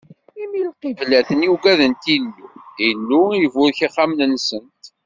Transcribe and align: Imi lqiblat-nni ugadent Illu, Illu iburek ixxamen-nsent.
Imi 0.43 0.59
lqiblat-nni 0.69 1.47
ugadent 1.55 2.03
Illu, 2.17 2.41
Illu 2.87 3.21
iburek 3.45 3.79
ixxamen-nsent. 3.87 4.81